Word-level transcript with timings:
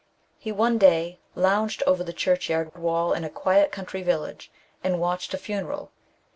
He 0.39 0.51
one 0.51 0.79
day 0.79 1.19
lounged 1.35 1.83
over 1.85 2.03
the 2.03 2.11
churchyard 2.11 2.75
wall 2.75 3.13
in 3.13 3.23
a 3.23 3.29
quiet 3.29 3.71
country 3.71 4.01
village 4.01 4.51
and 4.83 4.99
watched 4.99 5.31
a 5.35 5.37
funeral. 5.37 5.91